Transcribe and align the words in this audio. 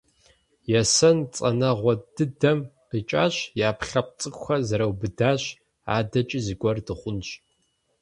Есэн 0.79 1.17
цӀынэгъуэ 1.33 1.93
дыдэм 2.15 2.59
къикӀащ, 2.89 3.35
и 3.47 3.49
Ӏэпкълъэпкъ 3.65 4.13
цӀыкӀухэр 4.19 4.61
зэрыубыдащ. 4.67 5.41
АдэкӀи 5.95 6.39
зыгуэр 6.45 6.77
дыхъунщ. 6.85 7.29